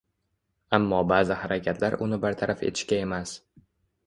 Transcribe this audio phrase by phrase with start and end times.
[0.77, 3.37] Ammo ba’zi harakatlar uni bartaraf etishga emas